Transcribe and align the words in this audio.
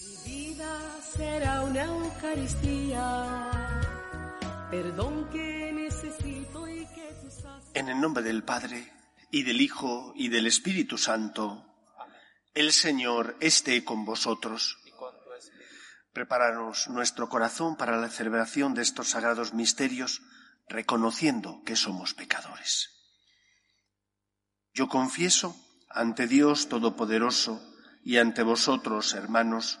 Mi 0.00 0.16
vida 0.30 1.00
será 1.00 1.62
una 1.62 1.84
Eucaristía, 1.84 3.50
En 7.74 7.88
el 7.88 8.00
nombre 8.00 8.22
del 8.22 8.42
Padre, 8.42 8.92
y 9.30 9.44
del 9.44 9.60
Hijo, 9.60 10.12
y 10.14 10.28
del 10.28 10.46
Espíritu 10.46 10.98
Santo, 10.98 11.64
el 12.54 12.72
Señor 12.72 13.36
esté 13.40 13.84
con 13.84 14.04
vosotros. 14.04 14.78
Prepararos 16.12 16.88
nuestro 16.88 17.28
corazón 17.28 17.76
para 17.76 17.96
la 17.96 18.08
celebración 18.08 18.74
de 18.74 18.82
estos 18.82 19.10
sagrados 19.10 19.54
misterios, 19.54 20.20
reconociendo 20.68 21.62
que 21.64 21.76
somos 21.76 22.12
pecadores. 22.12 22.90
Yo 24.74 24.88
confieso 24.88 25.56
ante 25.88 26.26
Dios 26.26 26.68
Todopoderoso 26.68 27.62
y 28.04 28.18
ante 28.18 28.42
vosotros, 28.42 29.14
hermanos, 29.14 29.80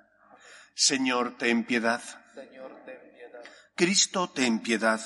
Señor, 0.73 1.37
ten 1.37 1.65
piedad. 1.65 2.01
Cristo, 3.75 4.29
ten 4.29 4.59
piedad. 4.59 5.01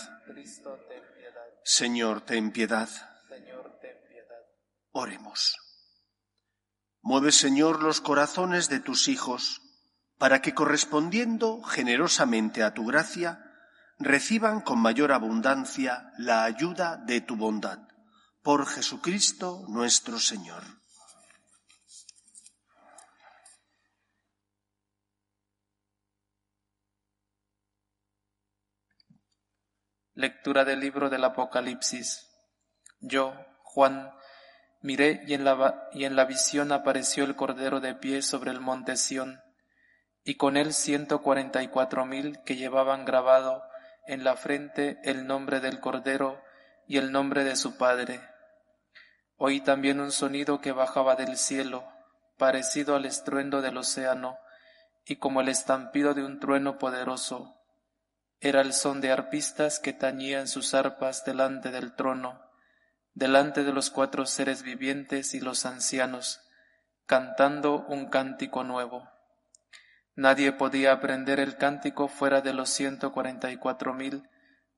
Señor, 1.64 2.22
ten 2.22 2.52
piedad. 2.52 2.90
Oremos. 4.92 5.58
Mueve, 7.02 7.32
Señor, 7.32 7.84
los 7.84 8.02
corazones 8.02 8.70
de 8.70 8.80
tus 8.80 9.08
hijos, 9.08 9.62
para 10.18 10.42
que 10.42 10.54
correspondiendo 10.54 11.62
generosamente 11.62 12.64
a 12.64 12.74
tu 12.74 12.86
gracia, 12.86 13.44
reciban 14.00 14.62
con 14.62 14.80
mayor 14.80 15.12
abundancia 15.12 16.12
la 16.18 16.44
ayuda 16.44 16.98
de 16.98 17.22
tu 17.22 17.36
bondad. 17.36 17.80
Por 18.42 18.66
Jesucristo 18.66 19.66
nuestro 19.68 20.20
Señor. 20.20 20.64
Lectura 30.18 30.64
del 30.64 30.80
libro 30.80 31.10
del 31.10 31.26
Apocalipsis. 31.26 32.30
Yo, 33.02 33.34
Juan, 33.64 34.14
miré 34.80 35.22
y 35.28 35.34
en, 35.34 35.44
la, 35.44 35.90
y 35.92 36.06
en 36.06 36.16
la 36.16 36.24
visión 36.24 36.72
apareció 36.72 37.26
el 37.26 37.36
Cordero 37.36 37.82
de 37.82 37.96
pie 37.96 38.22
sobre 38.22 38.52
el 38.52 38.62
monte 38.62 38.96
Sión, 38.96 39.42
y 40.24 40.36
con 40.36 40.56
él 40.56 40.74
ciento 40.74 41.22
cuarenta 41.22 41.64
y 41.64 41.68
cuatro 41.68 42.06
mil 42.06 42.42
que 42.46 42.56
llevaban 42.56 43.04
grabado 43.04 43.62
en 44.08 44.24
la 44.24 44.38
frente 44.38 45.00
el 45.04 45.28
nombre 45.28 45.60
del 45.60 45.82
Cordero 45.82 46.42
y 46.88 46.96
el 46.96 47.12
nombre 47.12 47.44
de 47.44 47.58
su 47.58 47.76
Padre. 47.76 48.22
Oí 49.36 49.60
también 49.60 50.00
un 50.00 50.14
sonido 50.14 50.62
que 50.62 50.72
bajaba 50.72 51.18
del 51.18 51.36
cielo, 51.36 51.86
parecido 52.38 52.96
al 52.96 53.04
estruendo 53.04 53.62
del 53.62 53.76
océano, 53.76 54.38
y 55.06 55.18
como 55.18 55.42
el 55.42 55.50
estampido 55.50 56.14
de 56.14 56.24
un 56.24 56.40
trueno 56.40 56.78
poderoso 56.78 57.55
era 58.42 58.62
el 58.62 58.74
son 58.74 59.02
de 59.02 59.12
arpistas 59.12 59.80
que 59.80 59.94
tañían 59.94 60.48
sus 60.48 60.74
arpas 60.74 61.24
delante 61.26 61.72
del 61.72 61.96
trono, 61.96 62.42
delante 63.14 63.64
de 63.64 63.72
los 63.72 63.90
cuatro 63.90 64.26
seres 64.26 64.62
vivientes 64.62 65.34
y 65.34 65.40
los 65.40 65.66
ancianos, 65.66 66.42
cantando 67.06 67.86
un 67.88 68.10
cántico 68.10 68.64
nuevo. 68.64 69.10
Nadie 70.16 70.52
podía 70.52 70.92
aprender 70.92 71.40
el 71.40 71.58
cántico 71.58 72.08
fuera 72.08 72.42
de 72.42 72.54
los 72.54 72.70
ciento 72.70 73.12
cuarenta 73.12 73.52
y 73.52 73.58
cuatro 73.58 73.94
mil, 73.94 74.30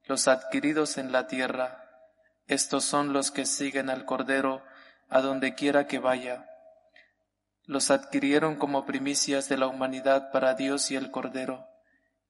los 0.05 0.27
adquiridos 0.27 0.97
en 0.97 1.11
la 1.11 1.27
tierra. 1.27 1.83
Estos 2.47 2.85
son 2.85 3.11
los 3.11 3.31
que 3.31 3.45
siguen 3.45 3.89
al 3.89 4.05
Cordero 4.05 4.63
a 5.09 5.21
donde 5.21 5.55
quiera 5.55 5.87
que 5.87 5.99
vaya. 5.99 6.49
Los 7.65 7.91
adquirieron 7.91 8.55
como 8.55 8.85
primicias 8.85 9.49
de 9.49 9.57
la 9.57 9.67
humanidad 9.67 10.31
para 10.31 10.53
Dios 10.53 10.89
y 10.91 10.95
el 10.95 11.11
Cordero 11.11 11.67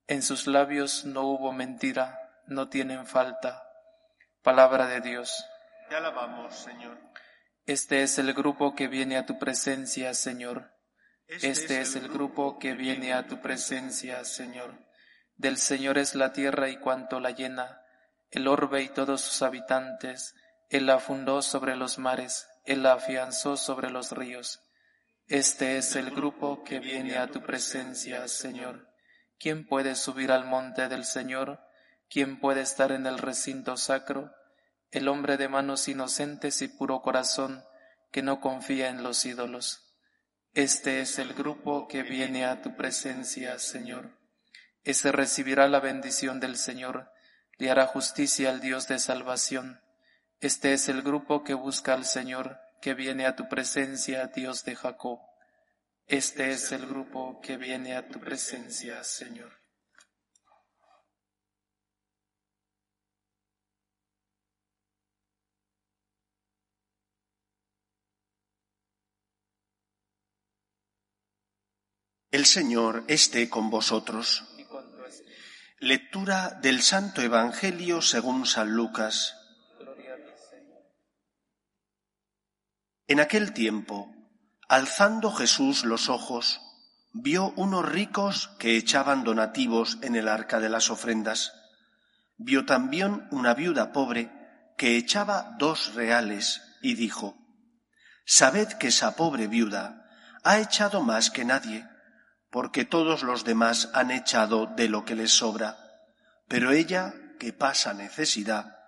en 0.07 0.21
sus 0.21 0.47
labios 0.47 1.05
no 1.05 1.23
hubo 1.23 1.51
mentira, 1.51 2.31
no 2.47 2.69
tienen 2.69 3.05
falta. 3.05 3.63
Palabra 4.41 4.87
de 4.87 5.01
Dios. 5.01 5.45
Te 5.89 5.95
alabamos, 5.95 6.55
Señor. 6.55 6.97
Este 7.65 8.03
es 8.03 8.17
el 8.17 8.33
grupo 8.33 8.73
que 8.75 8.87
viene 8.87 9.17
a 9.17 9.25
tu 9.25 9.37
presencia, 9.37 10.13
Señor. 10.13 10.71
Este, 11.27 11.49
este 11.49 11.81
es 11.81 11.95
el 11.97 12.07
grupo 12.07 12.57
que 12.57 12.73
viene 12.73 13.13
a 13.13 13.27
tu 13.27 13.41
presencia, 13.41 14.23
Señor. 14.23 14.87
Del 15.35 15.57
Señor 15.57 15.97
es 15.97 16.15
la 16.15 16.31
tierra 16.31 16.69
y 16.69 16.77
cuanto 16.77 17.19
la 17.19 17.31
llena, 17.31 17.81
el 18.31 18.47
orbe 18.47 18.81
y 18.83 18.89
todos 18.89 19.19
sus 19.21 19.41
habitantes. 19.41 20.33
Él 20.69 20.85
la 20.85 20.99
fundó 20.99 21.41
sobre 21.41 21.75
los 21.75 21.99
mares, 21.99 22.47
Él 22.63 22.83
la 22.83 22.93
afianzó 22.93 23.57
sobre 23.57 23.89
los 23.89 24.13
ríos. 24.13 24.61
Este 25.27 25.77
es 25.77 25.97
el 25.97 26.11
grupo 26.11 26.63
que 26.63 26.79
viene 26.79 27.17
a 27.17 27.27
tu 27.27 27.41
presencia, 27.41 28.25
Señor. 28.29 28.86
¿Quién 29.39 29.67
puede 29.67 29.95
subir 29.95 30.31
al 30.31 30.45
monte 30.45 30.87
del 30.87 31.05
Señor? 31.05 31.59
¿Quién 32.09 32.39
puede 32.39 32.61
estar 32.61 32.91
en 32.91 33.05
el 33.05 33.17
recinto 33.19 33.77
sacro? 33.77 34.31
El 34.89 35.07
hombre 35.07 35.37
de 35.37 35.47
manos 35.47 35.87
inocentes 35.87 36.61
y 36.61 36.67
puro 36.67 37.01
corazón, 37.01 37.63
que 38.11 38.23
no 38.23 38.39
confía 38.39 38.89
en 38.89 39.03
los 39.03 39.25
ídolos. 39.25 39.93
Este 40.53 41.01
es 41.01 41.19
el 41.19 41.33
grupo 41.33 41.87
que 41.87 42.01
viene 42.01 42.45
a 42.45 42.61
tu 42.61 42.75
presencia, 42.75 43.59
Señor. 43.59 44.17
Ese 44.83 45.11
recibirá 45.11 45.67
la 45.67 45.79
bendición 45.81 46.39
del 46.39 46.57
Señor, 46.57 47.11
le 47.57 47.69
hará 47.69 47.85
justicia 47.85 48.49
al 48.49 48.61
Dios 48.61 48.87
de 48.87 48.97
salvación. 48.97 49.81
Este 50.39 50.73
es 50.73 50.89
el 50.89 51.01
grupo 51.01 51.43
que 51.43 51.53
busca 51.53 51.93
al 51.93 52.05
Señor, 52.05 52.59
que 52.81 52.93
viene 52.93 53.25
a 53.25 53.35
tu 53.35 53.49
presencia, 53.49 54.27
Dios 54.27 54.63
de 54.63 54.75
Jacob. 54.75 55.19
Este 56.07 56.51
es 56.51 56.71
el 56.71 56.85
grupo 56.87 57.41
que 57.41 57.57
viene 57.57 57.93
a 57.93 58.07
tu 58.07 58.17
presencia, 58.21 59.03
Señor. 59.03 59.51
El 72.31 72.45
Señor 72.45 73.03
esté 73.09 73.49
con 73.49 73.69
vosotros. 73.69 74.45
Lectura 75.79 76.51
del 76.61 76.83
Santo 76.83 77.21
Evangelio 77.21 78.01
según 78.01 78.45
San 78.45 78.71
Lucas. 78.71 79.35
En 83.07 83.19
aquel 83.19 83.51
tiempo, 83.53 84.16
Alzando 84.69 85.31
Jesús 85.31 85.85
los 85.85 86.09
ojos, 86.09 86.59
vio 87.13 87.53
unos 87.55 87.87
ricos 87.87 88.49
que 88.59 88.75
echaban 88.75 89.23
donativos 89.23 89.97
en 90.01 90.17
el 90.17 90.27
arca 90.27 90.59
de 90.59 90.67
las 90.67 90.89
ofrendas. 90.89 91.53
Vio 92.35 92.65
también 92.65 93.29
una 93.31 93.53
viuda 93.53 93.93
pobre 93.93 94.29
que 94.77 94.97
echaba 94.97 95.55
dos 95.57 95.93
reales 95.95 96.61
y 96.81 96.95
dijo, 96.95 97.37
Sabed 98.25 98.73
que 98.73 98.89
esa 98.89 99.15
pobre 99.15 99.47
viuda 99.47 100.05
ha 100.43 100.59
echado 100.59 101.01
más 101.01 101.31
que 101.31 101.45
nadie, 101.45 101.87
porque 102.51 102.83
todos 102.83 103.23
los 103.23 103.45
demás 103.45 103.89
han 103.93 104.11
echado 104.11 104.65
de 104.65 104.89
lo 104.89 105.05
que 105.05 105.15
les 105.15 105.31
sobra, 105.31 105.77
pero 106.49 106.73
ella, 106.73 107.13
que 107.39 107.53
pasa 107.53 107.93
necesidad, 107.93 108.79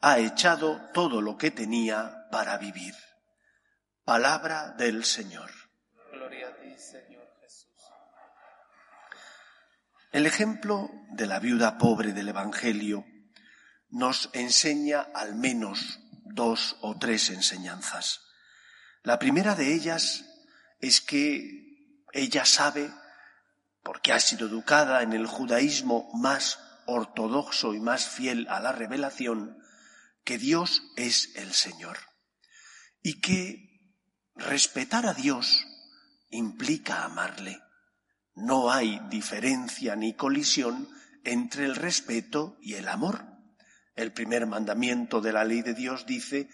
ha 0.00 0.18
echado 0.18 0.80
todo 0.94 1.20
lo 1.20 1.36
que 1.36 1.50
tenía 1.50 2.26
para 2.30 2.56
vivir. 2.56 2.94
Palabra 4.06 4.72
del 4.78 5.04
Señor. 5.04 5.50
Gloria 6.12 6.46
a 6.46 6.56
ti, 6.60 6.72
Señor 6.78 7.26
Jesús. 7.40 7.72
El 10.12 10.26
ejemplo 10.26 10.88
de 11.10 11.26
la 11.26 11.40
viuda 11.40 11.76
pobre 11.76 12.12
del 12.12 12.28
Evangelio 12.28 13.04
nos 13.88 14.30
enseña 14.32 15.08
al 15.12 15.34
menos 15.34 15.98
dos 16.22 16.76
o 16.82 16.96
tres 16.96 17.30
enseñanzas. 17.30 18.20
La 19.02 19.18
primera 19.18 19.56
de 19.56 19.74
ellas 19.74 20.24
es 20.78 21.00
que 21.00 22.04
ella 22.12 22.44
sabe, 22.44 22.88
porque 23.82 24.12
ha 24.12 24.20
sido 24.20 24.46
educada 24.46 25.02
en 25.02 25.14
el 25.14 25.26
judaísmo 25.26 26.12
más 26.14 26.60
ortodoxo 26.86 27.74
y 27.74 27.80
más 27.80 28.08
fiel 28.08 28.46
a 28.50 28.60
la 28.60 28.70
revelación, 28.70 29.58
que 30.22 30.38
Dios 30.38 30.84
es 30.94 31.34
el 31.34 31.52
Señor 31.52 31.98
y 33.02 33.20
que 33.20 33.75
Respetar 34.36 35.06
a 35.06 35.14
Dios 35.14 35.66
implica 36.30 37.04
amarle. 37.04 37.62
No 38.34 38.70
hay 38.70 39.00
diferencia 39.08 39.96
ni 39.96 40.14
colisión 40.14 40.88
entre 41.24 41.64
el 41.64 41.74
respeto 41.74 42.58
y 42.60 42.74
el 42.74 42.88
amor. 42.88 43.24
El 43.94 44.12
primer 44.12 44.46
mandamiento 44.46 45.22
de 45.22 45.32
la 45.32 45.44
ley 45.44 45.62
de 45.62 45.72
Dios 45.72 46.04
dice 46.04 46.50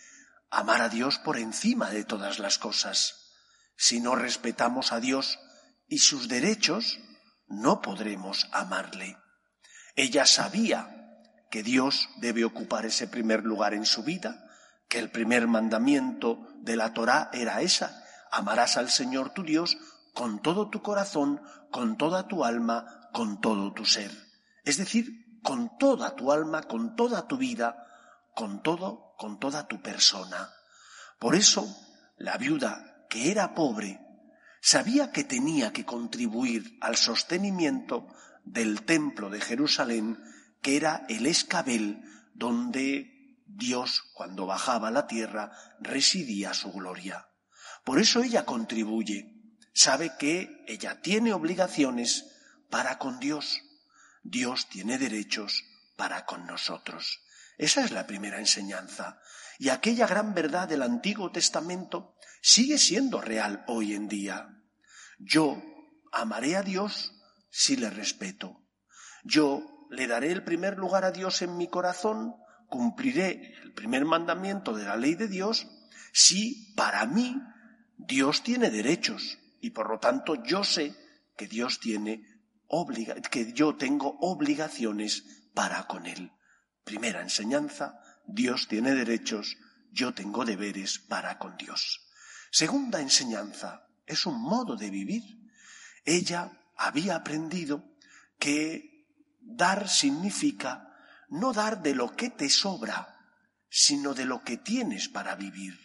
amar 0.48 0.80
a 0.80 0.88
Dios 0.88 1.18
por 1.18 1.38
encima 1.38 1.90
de 1.90 2.04
todas 2.04 2.38
las 2.38 2.58
cosas. 2.58 3.32
Si 3.76 4.00
no 4.00 4.14
respetamos 4.14 4.92
a 4.92 5.00
Dios 5.00 5.40
y 5.88 5.98
sus 5.98 6.28
derechos, 6.28 7.00
no 7.48 7.82
podremos 7.82 8.48
amarle. 8.52 9.18
Ella 9.96 10.24
sabía 10.24 11.18
que 11.50 11.64
Dios 11.64 12.08
debe 12.18 12.44
ocupar 12.44 12.86
ese 12.86 13.08
primer 13.08 13.42
lugar 13.44 13.74
en 13.74 13.86
su 13.86 14.04
vida, 14.04 14.41
que 14.92 14.98
el 14.98 15.10
primer 15.10 15.48
mandamiento 15.48 16.48
de 16.60 16.76
la 16.76 16.92
Torá 16.92 17.30
era 17.32 17.62
esa, 17.62 18.04
amarás 18.30 18.76
al 18.76 18.90
Señor 18.90 19.30
tu 19.30 19.42
Dios 19.42 19.78
con 20.12 20.42
todo 20.42 20.68
tu 20.68 20.82
corazón, 20.82 21.40
con 21.70 21.96
toda 21.96 22.28
tu 22.28 22.44
alma, 22.44 23.08
con 23.14 23.40
todo 23.40 23.72
tu 23.72 23.86
ser. 23.86 24.10
Es 24.64 24.76
decir, 24.76 25.40
con 25.42 25.78
toda 25.78 26.14
tu 26.14 26.30
alma, 26.30 26.64
con 26.64 26.94
toda 26.94 27.26
tu 27.26 27.38
vida, 27.38 27.86
con 28.34 28.62
todo, 28.62 29.14
con 29.16 29.40
toda 29.40 29.66
tu 29.66 29.80
persona. 29.80 30.50
Por 31.18 31.36
eso, 31.36 31.74
la 32.18 32.36
viuda, 32.36 33.06
que 33.08 33.30
era 33.30 33.54
pobre, 33.54 33.98
sabía 34.60 35.10
que 35.10 35.24
tenía 35.24 35.72
que 35.72 35.86
contribuir 35.86 36.76
al 36.82 36.96
sostenimiento 36.96 38.08
del 38.44 38.82
templo 38.82 39.30
de 39.30 39.40
Jerusalén, 39.40 40.22
que 40.60 40.76
era 40.76 41.06
el 41.08 41.24
escabel 41.24 42.02
donde 42.34 43.11
Dios, 43.54 44.02
cuando 44.14 44.46
bajaba 44.46 44.88
a 44.88 44.92
la 44.92 45.06
tierra, 45.06 45.52
residía 45.80 46.54
su 46.54 46.72
gloria. 46.72 47.28
Por 47.84 47.98
eso 47.98 48.22
ella 48.22 48.44
contribuye. 48.44 49.34
Sabe 49.74 50.12
que 50.18 50.64
ella 50.66 51.00
tiene 51.00 51.32
obligaciones 51.32 52.26
para 52.70 52.98
con 52.98 53.18
Dios. 53.18 53.60
Dios 54.22 54.68
tiene 54.68 54.98
derechos 54.98 55.64
para 55.96 56.24
con 56.24 56.46
nosotros. 56.46 57.20
Esa 57.58 57.84
es 57.84 57.90
la 57.90 58.06
primera 58.06 58.38
enseñanza. 58.38 59.20
Y 59.58 59.68
aquella 59.68 60.06
gran 60.06 60.34
verdad 60.34 60.68
del 60.68 60.82
Antiguo 60.82 61.30
Testamento 61.30 62.16
sigue 62.40 62.78
siendo 62.78 63.20
real 63.20 63.64
hoy 63.66 63.94
en 63.94 64.08
día. 64.08 64.48
Yo 65.18 65.62
amaré 66.10 66.56
a 66.56 66.62
Dios 66.62 67.12
si 67.50 67.76
le 67.76 67.90
respeto. 67.90 68.66
Yo 69.24 69.86
le 69.90 70.06
daré 70.06 70.32
el 70.32 70.42
primer 70.42 70.78
lugar 70.78 71.04
a 71.04 71.12
Dios 71.12 71.42
en 71.42 71.56
mi 71.56 71.68
corazón, 71.68 72.34
cumpliré 72.72 73.54
el 73.62 73.72
primer 73.74 74.06
mandamiento 74.06 74.72
de 74.72 74.86
la 74.86 74.96
ley 74.96 75.14
de 75.14 75.28
Dios 75.28 75.68
si 76.10 76.72
para 76.74 77.04
mí 77.04 77.38
Dios 77.98 78.42
tiene 78.42 78.70
derechos 78.70 79.38
y 79.60 79.70
por 79.70 79.90
lo 79.90 79.98
tanto 79.98 80.42
yo 80.42 80.64
sé 80.64 80.96
que 81.36 81.46
Dios 81.46 81.80
tiene 81.80 82.26
que 83.30 83.52
yo 83.52 83.76
tengo 83.76 84.16
obligaciones 84.20 85.24
para 85.52 85.86
con 85.86 86.06
él. 86.06 86.32
Primera 86.82 87.20
enseñanza, 87.20 88.00
Dios 88.26 88.66
tiene 88.66 88.94
derechos, 88.94 89.58
yo 89.90 90.14
tengo 90.14 90.46
deberes 90.46 90.98
para 90.98 91.38
con 91.38 91.58
Dios. 91.58 92.08
Segunda 92.50 93.02
enseñanza, 93.02 93.86
es 94.06 94.24
un 94.24 94.40
modo 94.40 94.76
de 94.76 94.88
vivir. 94.88 95.22
Ella 96.06 96.50
había 96.78 97.16
aprendido 97.16 97.84
que 98.38 99.06
dar 99.42 99.90
significa 99.90 100.91
no 101.32 101.54
dar 101.54 101.82
de 101.82 101.94
lo 101.94 102.14
que 102.14 102.28
te 102.28 102.50
sobra, 102.50 103.18
sino 103.70 104.12
de 104.12 104.26
lo 104.26 104.44
que 104.44 104.58
tienes 104.58 105.08
para 105.08 105.34
vivir. 105.34 105.78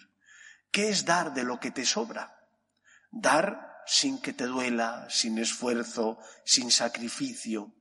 ¿Qué 0.71 0.89
es 0.89 1.05
dar 1.05 1.33
de 1.33 1.43
lo 1.45 1.57
que 1.59 1.71
te 1.71 1.85
sobra? 1.85 2.37
Dar 3.11 3.81
sin 3.85 4.19
que 4.19 4.33
te 4.33 4.45
duela, 4.45 5.07
sin 5.09 5.37
esfuerzo, 5.37 6.19
sin 6.43 6.69
sacrificio. 6.69 7.73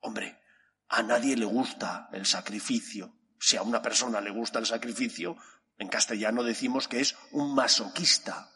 Hombre, 0.00 0.40
a 0.88 1.02
nadie 1.02 1.36
le 1.36 1.44
gusta 1.44 2.08
el 2.12 2.24
sacrificio. 2.24 3.14
Si 3.38 3.58
a 3.58 3.62
una 3.62 3.82
persona 3.82 4.22
le 4.22 4.30
gusta 4.30 4.58
el 4.58 4.66
sacrificio, 4.66 5.36
en 5.76 5.88
castellano 5.88 6.42
decimos 6.42 6.88
que 6.88 7.00
es 7.00 7.14
un 7.32 7.54
masoquista. 7.54 8.50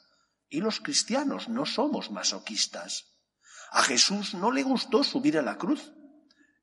Y 0.48 0.60
los 0.60 0.80
cristianos 0.80 1.50
no 1.50 1.66
somos 1.66 2.10
masoquistas. 2.10 3.04
A 3.70 3.82
Jesús 3.82 4.32
no 4.32 4.50
le 4.50 4.62
gustó 4.62 5.04
subir 5.04 5.36
a 5.36 5.42
la 5.42 5.58
cruz. 5.58 5.92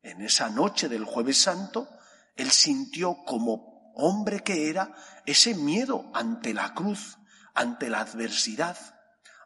En 0.07 0.21
esa 0.21 0.49
noche 0.49 0.87
del 0.87 1.03
jueves 1.03 1.37
santo, 1.41 1.89
él 2.37 2.49
sintió 2.49 3.25
como 3.25 3.91
hombre 3.93 4.39
que 4.41 4.69
era 4.69 4.95
ese 5.25 5.53
miedo 5.53 6.09
ante 6.13 6.53
la 6.53 6.73
cruz, 6.73 7.17
ante 7.53 7.89
la 7.89 7.99
adversidad, 7.99 8.77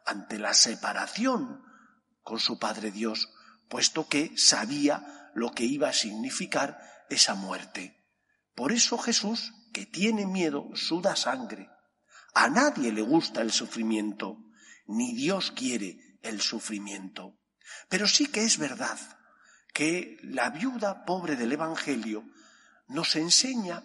ante 0.06 0.38
la 0.38 0.54
separación 0.54 1.64
con 2.22 2.38
su 2.38 2.60
Padre 2.60 2.92
Dios, 2.92 3.28
puesto 3.68 4.06
que 4.06 4.38
sabía 4.38 5.32
lo 5.34 5.50
que 5.50 5.64
iba 5.64 5.88
a 5.88 5.92
significar 5.92 6.78
esa 7.10 7.34
muerte. 7.34 8.06
Por 8.54 8.70
eso 8.70 8.98
Jesús, 8.98 9.52
que 9.72 9.84
tiene 9.84 10.26
miedo, 10.26 10.68
suda 10.74 11.16
sangre. 11.16 11.70
A 12.34 12.48
nadie 12.48 12.92
le 12.92 13.02
gusta 13.02 13.40
el 13.40 13.50
sufrimiento, 13.50 14.38
ni 14.86 15.12
Dios 15.12 15.50
quiere 15.50 16.20
el 16.22 16.40
sufrimiento. 16.40 17.40
Pero 17.88 18.06
sí 18.06 18.28
que 18.28 18.44
es 18.44 18.58
verdad 18.58 19.00
que 19.72 20.18
la 20.22 20.50
viuda 20.50 21.04
pobre 21.04 21.36
del 21.36 21.52
Evangelio 21.52 22.24
nos 22.88 23.16
enseña 23.16 23.84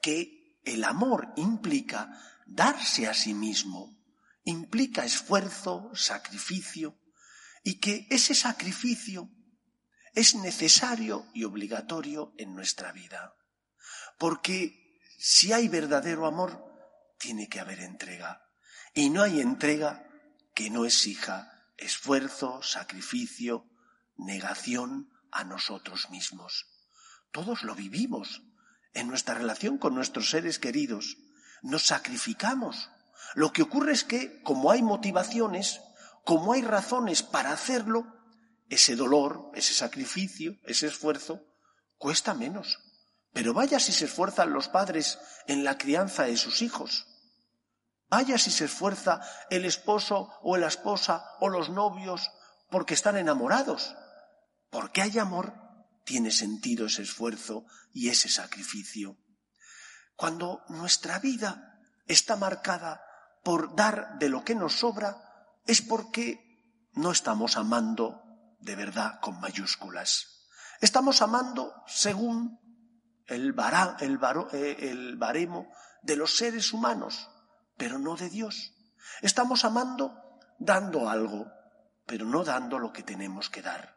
que 0.00 0.60
el 0.64 0.84
amor 0.84 1.32
implica 1.36 2.10
darse 2.46 3.06
a 3.06 3.14
sí 3.14 3.34
mismo, 3.34 3.96
implica 4.44 5.04
esfuerzo, 5.04 5.90
sacrificio, 5.94 6.98
y 7.62 7.80
que 7.80 8.06
ese 8.10 8.34
sacrificio 8.34 9.30
es 10.14 10.34
necesario 10.34 11.26
y 11.34 11.44
obligatorio 11.44 12.34
en 12.36 12.54
nuestra 12.54 12.92
vida. 12.92 13.34
Porque 14.18 15.00
si 15.18 15.52
hay 15.52 15.68
verdadero 15.68 16.26
amor, 16.26 16.64
tiene 17.18 17.48
que 17.48 17.60
haber 17.60 17.80
entrega. 17.80 18.46
Y 18.94 19.10
no 19.10 19.22
hay 19.22 19.40
entrega 19.40 20.06
que 20.54 20.70
no 20.70 20.84
exija 20.84 21.50
esfuerzo, 21.76 22.62
sacrificio, 22.62 23.66
negación 24.16 25.10
a 25.30 25.44
nosotros 25.44 26.10
mismos. 26.10 26.66
Todos 27.32 27.64
lo 27.64 27.74
vivimos 27.74 28.42
en 28.92 29.08
nuestra 29.08 29.34
relación 29.34 29.78
con 29.78 29.94
nuestros 29.94 30.30
seres 30.30 30.58
queridos. 30.58 31.16
Nos 31.62 31.86
sacrificamos. 31.86 32.90
Lo 33.34 33.52
que 33.52 33.62
ocurre 33.62 33.92
es 33.92 34.04
que, 34.04 34.40
como 34.42 34.70
hay 34.70 34.82
motivaciones, 34.82 35.80
como 36.24 36.52
hay 36.52 36.62
razones 36.62 37.22
para 37.22 37.52
hacerlo, 37.52 38.06
ese 38.68 38.96
dolor, 38.96 39.50
ese 39.54 39.74
sacrificio, 39.74 40.56
ese 40.64 40.86
esfuerzo, 40.86 41.44
cuesta 41.98 42.34
menos. 42.34 42.78
Pero 43.32 43.52
vaya 43.52 43.80
si 43.80 43.92
se 43.92 44.04
esfuerzan 44.04 44.52
los 44.52 44.68
padres 44.68 45.18
en 45.46 45.64
la 45.64 45.76
crianza 45.76 46.24
de 46.24 46.36
sus 46.36 46.62
hijos. 46.62 47.06
Vaya 48.08 48.38
si 48.38 48.50
se 48.50 48.66
esfuerza 48.66 49.20
el 49.50 49.64
esposo 49.64 50.30
o 50.42 50.56
la 50.56 50.68
esposa 50.68 51.24
o 51.40 51.48
los 51.48 51.68
novios 51.68 52.30
porque 52.70 52.94
están 52.94 53.16
enamorados. 53.16 53.96
Porque 54.74 55.02
hay 55.02 55.20
amor, 55.20 55.54
tiene 56.04 56.32
sentido 56.32 56.86
ese 56.86 57.02
esfuerzo 57.02 57.64
y 57.92 58.08
ese 58.08 58.28
sacrificio. 58.28 59.16
Cuando 60.16 60.64
nuestra 60.68 61.20
vida 61.20 61.78
está 62.08 62.34
marcada 62.34 63.00
por 63.44 63.76
dar 63.76 64.18
de 64.18 64.28
lo 64.28 64.42
que 64.42 64.56
nos 64.56 64.72
sobra, 64.72 65.16
es 65.64 65.80
porque 65.80 66.90
no 66.92 67.12
estamos 67.12 67.56
amando 67.56 68.20
de 68.58 68.74
verdad 68.74 69.20
con 69.20 69.38
mayúsculas. 69.38 70.48
Estamos 70.80 71.22
amando 71.22 71.72
según 71.86 72.58
el, 73.28 73.54
eh, 73.56 74.76
el, 74.80 75.16
baremo 75.16 75.68
de 76.02 76.16
los 76.16 76.36
seres 76.36 76.72
humanos, 76.72 77.30
pero 77.76 78.00
no 78.00 78.16
de 78.16 78.28
Dios. 78.28 78.72
Estamos 79.22 79.64
amando 79.64 80.40
dando 80.58 81.08
algo, 81.08 81.46
pero 82.06 82.26
no 82.26 82.42
dando 82.42 82.80
lo 82.80 82.92
que 82.92 83.04
tenemos 83.04 83.48
que 83.48 83.62
dar. 83.62 83.93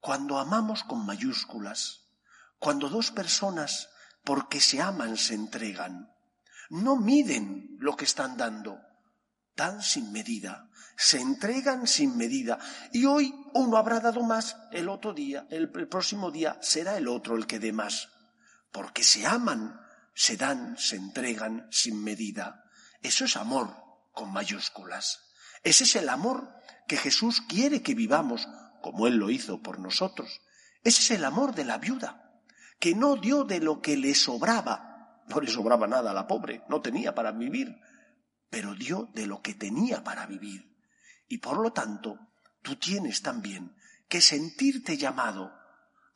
Cuando 0.00 0.38
amamos 0.38 0.84
con 0.84 1.04
mayúsculas, 1.04 2.08
cuando 2.58 2.88
dos 2.88 3.10
personas, 3.10 3.88
porque 4.24 4.60
se 4.60 4.80
aman, 4.80 5.16
se 5.16 5.34
entregan, 5.34 6.12
no 6.70 6.96
miden 6.96 7.76
lo 7.78 7.96
que 7.96 8.04
están 8.04 8.36
dando, 8.36 8.80
dan 9.56 9.82
sin 9.82 10.12
medida, 10.12 10.68
se 10.96 11.20
entregan 11.20 11.86
sin 11.86 12.16
medida. 12.16 12.58
Y 12.92 13.04
hoy 13.06 13.34
uno 13.54 13.76
habrá 13.76 14.00
dado 14.00 14.22
más, 14.22 14.56
el 14.72 14.88
otro 14.88 15.14
día, 15.14 15.46
el, 15.50 15.70
próximo 15.70 16.30
día 16.30 16.58
será 16.60 16.96
el 16.96 17.08
otro 17.08 17.36
el 17.36 17.46
que 17.46 17.58
dé 17.58 17.72
más. 17.72 18.08
Porque 18.72 19.02
se 19.02 19.26
aman, 19.26 19.80
se 20.14 20.36
dan, 20.36 20.76
se 20.76 20.96
entregan 20.96 21.68
sin 21.70 22.02
medida. 22.02 22.64
Eso 23.00 23.24
es 23.24 23.36
amor 23.36 23.74
con 24.12 24.32
mayúsculas. 24.32 25.20
Ese 25.62 25.84
es 25.84 25.96
el 25.96 26.08
amor 26.08 26.52
que 26.86 26.96
Jesús 26.96 27.40
quiere 27.48 27.82
que 27.82 27.94
vivamos, 27.94 28.48
como 28.80 29.06
Él 29.06 29.16
lo 29.16 29.30
hizo 29.30 29.62
por 29.62 29.78
nosotros. 29.78 30.40
Ese 30.82 31.02
es 31.02 31.10
el 31.12 31.24
amor 31.24 31.54
de 31.54 31.64
la 31.64 31.78
viuda, 31.78 32.40
que 32.78 32.94
no 32.94 33.16
dio 33.16 33.44
de 33.44 33.60
lo 33.60 33.80
que 33.80 33.96
le 33.96 34.14
sobraba. 34.14 35.22
No 35.28 35.40
le 35.40 35.50
sobraba 35.50 35.86
nada 35.86 36.10
a 36.10 36.14
la 36.14 36.26
pobre, 36.26 36.62
no 36.68 36.80
tenía 36.80 37.14
para 37.14 37.32
vivir, 37.32 37.76
pero 38.50 38.74
dio 38.74 39.08
de 39.14 39.26
lo 39.26 39.42
que 39.42 39.54
tenía 39.54 40.02
para 40.02 40.26
vivir. 40.26 40.74
Y 41.28 41.38
por 41.38 41.58
lo 41.58 41.72
tanto, 41.72 42.18
tú 42.62 42.76
tienes 42.76 43.22
también 43.22 43.76
que 44.08 44.20
sentirte 44.20 44.96
llamado 44.96 45.52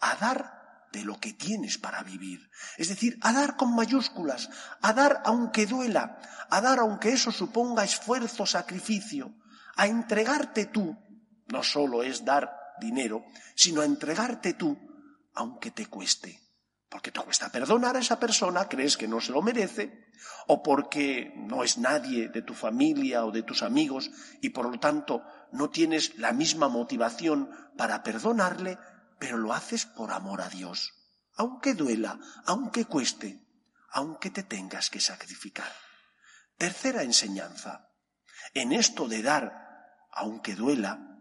a 0.00 0.16
dar 0.16 0.62
de 0.92 1.04
lo 1.04 1.19
que 1.19 1.33
tienes 1.33 1.78
para 1.78 2.02
vivir. 2.02 2.50
Es 2.76 2.88
decir, 2.88 3.19
a 3.23 3.33
dar 3.33 3.57
con 3.57 3.75
mayúsculas, 3.75 4.50
a 4.81 4.92
dar 4.92 5.23
aunque 5.25 5.66
duela, 5.66 6.19
a 6.50 6.61
dar 6.61 6.81
aunque 6.81 7.12
eso 7.12 7.33
suponga 7.33 7.85
esfuerzo, 7.85 8.47
sacrificio, 8.47 9.35
a 9.76 9.87
entregarte 9.87 10.66
tú. 10.66 10.97
No 11.53 11.63
solo 11.63 12.03
es 12.03 12.25
dar 12.25 12.51
dinero, 12.81 13.27
sino 13.55 13.83
entregarte 13.83 14.55
tú, 14.55 14.75
aunque 15.35 15.71
te 15.71 15.85
cueste. 15.85 16.41
Porque 16.89 17.11
te 17.11 17.21
cuesta 17.21 17.53
perdonar 17.53 17.95
a 17.95 17.99
esa 17.99 18.19
persona, 18.19 18.71
crees 18.71 18.97
que 18.97 19.07
no 19.07 19.21
se 19.21 19.33
lo 19.33 19.43
merece, 19.43 20.09
o 20.47 20.63
porque 20.63 21.31
no 21.37 21.63
es 21.63 21.77
nadie 21.77 22.31
de 22.31 22.41
tu 22.41 22.55
familia 22.55 23.27
o 23.27 23.31
de 23.31 23.43
tus 23.43 23.63
amigos 23.63 24.11
y 24.41 24.49
por 24.49 24.65
lo 24.71 24.81
tanto 24.81 25.25
no 25.53 25.69
tienes 25.69 26.17
la 26.17 26.33
misma 26.33 26.69
motivación 26.69 27.51
para 27.77 28.03
perdonarle, 28.03 28.79
pero 29.19 29.37
lo 29.37 29.53
haces 29.53 29.85
por 29.85 30.11
amor 30.11 30.41
a 30.41 30.49
Dios, 30.49 30.95
aunque 31.37 31.75
duela, 31.75 32.19
aunque 32.47 32.87
cueste, 32.87 33.47
aunque 33.91 34.31
te 34.31 34.43
tengas 34.43 34.89
que 34.89 35.01
sacrificar. 35.01 35.71
Tercera 36.57 37.03
enseñanza. 37.03 37.91
En 38.55 38.73
esto 38.73 39.07
de 39.07 39.23
dar, 39.23 39.53
aunque 40.13 40.55
duela, 40.55 41.12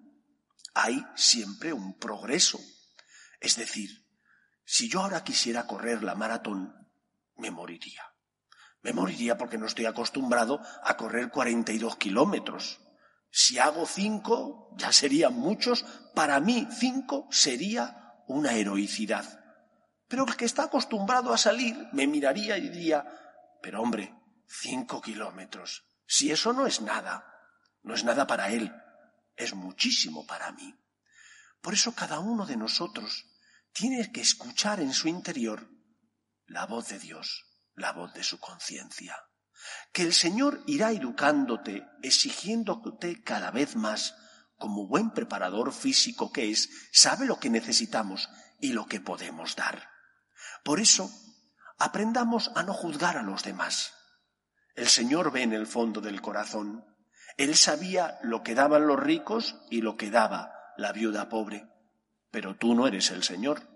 hay 0.74 1.06
siempre 1.16 1.74
un 1.74 1.98
progreso. 1.98 2.60
Es 3.40 3.56
decir, 3.56 3.90
si 4.66 4.90
yo 4.90 5.02
ahora 5.02 5.24
quisiera 5.24 5.68
correr 5.68 6.04
la 6.04 6.16
maratón, 6.16 6.74
me 7.36 7.52
moriría. 7.52 8.04
Me 8.82 8.94
moriría 8.94 9.38
porque 9.38 9.58
no 9.58 9.68
estoy 9.68 9.86
acostumbrado 9.86 10.62
a 10.84 10.98
correr 10.98 11.30
42 11.30 11.98
kilómetros. 11.98 12.80
Si 13.30 13.60
hago 13.60 13.86
cinco, 13.86 14.76
ya 14.78 14.92
serían 14.92 15.34
muchos. 15.34 15.86
Para 16.16 16.40
mí, 16.40 16.68
cinco 16.80 17.28
sería 17.32 18.16
una 18.28 18.54
heroicidad. 18.54 19.40
Pero 20.08 20.26
el 20.28 20.36
que 20.36 20.46
está 20.46 20.64
acostumbrado 20.64 21.34
a 21.34 21.38
salir 21.38 21.88
me 21.94 22.08
miraría 22.08 22.58
y 22.58 22.70
diría, 22.70 23.06
pero 23.62 23.82
hombre, 23.82 24.14
cinco 24.48 25.02
kilómetros. 25.02 25.86
Si 26.06 26.32
eso 26.32 26.52
no 26.52 26.66
es 26.68 26.82
nada, 26.82 27.26
no 27.84 27.94
es 27.94 28.04
nada 28.04 28.28
para 28.28 28.50
él, 28.50 28.74
es 29.44 29.54
muchísimo 29.54 30.26
para 30.26 30.52
mí. 30.52 30.76
Por 31.62 31.74
eso 31.74 31.94
cada 31.94 32.20
uno 32.20 32.46
de 32.46 32.58
nosotros 32.58 33.26
tiene 33.72 34.12
que 34.12 34.22
escuchar 34.22 34.80
en 34.80 34.94
su 34.94 35.08
interior 35.08 35.70
la 36.46 36.66
voz 36.66 36.90
de 36.90 37.00
Dios, 37.00 37.46
la 37.76 37.94
voz 37.94 38.14
de 38.14 38.24
su 38.24 38.40
conciencia 38.40 39.16
que 39.92 40.04
el 40.04 40.14
Señor 40.14 40.64
irá 40.68 40.92
educándote, 40.92 41.88
exigiéndote 42.02 43.24
cada 43.24 43.52
vez 43.52 43.76
más, 43.76 44.16
como 44.58 44.88
buen 44.88 45.12
preparador 45.12 45.74
físico 45.74 46.32
que 46.32 46.52
es, 46.52 46.70
sabe 46.92 47.26
lo 47.26 47.40
que 47.40 47.50
necesitamos 47.50 48.30
y 48.60 48.74
lo 48.74 48.86
que 48.86 49.02
podemos 49.02 49.56
dar. 49.56 49.90
Por 50.64 50.80
eso, 50.80 51.12
aprendamos 51.80 52.52
a 52.56 52.64
no 52.64 52.74
juzgar 52.74 53.18
a 53.18 53.24
los 53.24 53.44
demás. 53.44 53.94
El 54.76 54.88
Señor 54.88 55.32
ve 55.32 55.44
en 55.44 55.54
el 55.54 55.68
fondo 55.68 56.00
del 56.00 56.22
corazón. 56.22 56.86
Él 57.38 57.56
sabía 57.56 58.20
lo 58.24 58.44
que 58.44 58.56
daban 58.56 58.88
los 58.88 59.00
ricos 59.00 59.58
y 59.70 59.82
lo 59.82 59.98
que 59.98 60.10
daba 60.10 60.54
la 60.78 60.92
viuda 60.92 61.30
pobre. 61.30 61.68
Pero 62.30 62.56
tú 62.56 62.76
no 62.76 62.88
eres 62.88 63.12
el 63.12 63.24
Señor. 63.24 63.68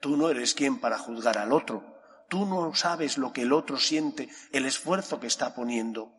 Tú 0.00 0.16
no 0.16 0.28
eres 0.30 0.54
quien 0.54 0.80
para 0.80 0.98
juzgar 0.98 1.38
al 1.38 1.52
otro. 1.52 2.00
Tú 2.28 2.46
no 2.46 2.74
sabes 2.74 3.18
lo 3.18 3.32
que 3.32 3.42
el 3.42 3.52
otro 3.52 3.76
siente, 3.76 4.28
el 4.52 4.64
esfuerzo 4.64 5.20
que 5.20 5.26
está 5.26 5.54
poniendo. 5.54 6.14